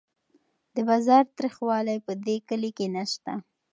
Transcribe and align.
د 0.75 0.77
بازار 0.89 1.23
تریخوالی 1.37 1.97
په 2.05 2.13
دې 2.25 2.35
کلي 2.49 2.71
کې 2.77 2.87
نشته. 2.95 3.33